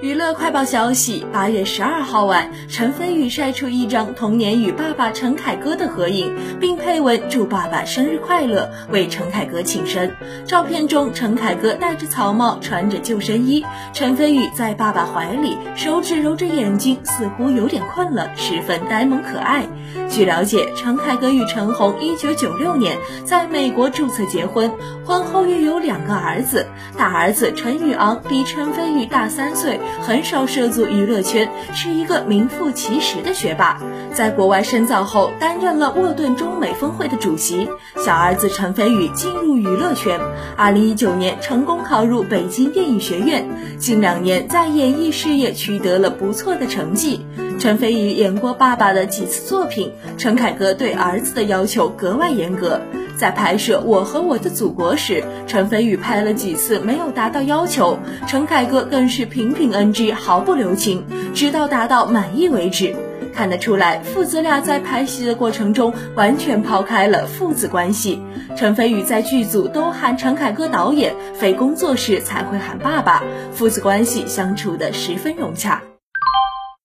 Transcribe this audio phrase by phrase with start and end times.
[0.00, 10.08] 娱乐快报消息：八月十二号晚，陈飞宇晒出一张童年与爸爸陈凯歌的合影，并配文祝爸爸生日快乐，为陈凯歌庆生。
[10.46, 19.66] 照片中，陈凯歌戴着草帽，穿着救生衣，陈飞宇在爸爸怀里，手指揉着眼睛，似乎有点困了，十分呆萌可爱。
[20.08, 24.70] 据了解，陈凯歌与陈红一九九六年在美国注册结婚，
[25.04, 29.80] 婚后育有两个儿子，大儿子陈宇昂比陈飞宇大三岁。
[30.00, 33.80] 很少涉足娱乐圈，是一个名副其实的学霸。
[34.12, 37.68] 在国外深造后，担任了沃顿中美峰会的主席。
[38.04, 40.18] 小儿子陈飞宇进入娱乐圈，
[40.56, 43.46] 二零一九年成功考入北京电影学院，
[43.78, 47.24] 近两年在演艺事业取得了不错的成绩。
[47.58, 52.80] 陈飞宇演过爸爸的几次作品，陈凯歌对儿子的要求格外严格。
[53.18, 61.04] 在拍摄《我和我的祖国》时，陈飞宇拍了几次没有达到要求，陈凯歌更是频频 NG，毫不留情，
[61.34, 62.94] 直到达到满意为止。
[63.34, 68.20] 看得出来，父子俩在拍戏的过程中完全抛开了父子关系。
[68.56, 75.82] 陈飞宇在剧组都喊陈凯歌导演，非工作时才会喊爸爸，父子关系相处的十分融洽。